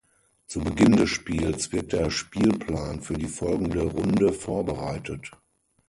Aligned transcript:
Zu 0.47 0.61
Beginn 0.61 0.93
des 0.95 1.11
Spiels 1.11 1.71
wird 1.73 1.93
der 1.93 2.09
Spielplan 2.09 3.01
für 3.01 3.13
die 3.13 3.27
folgende 3.27 3.81
Runde 3.83 4.33
vorbereitet. 4.33 5.29